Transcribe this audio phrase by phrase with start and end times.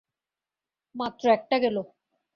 [0.95, 1.77] মাত্র একটা গেল।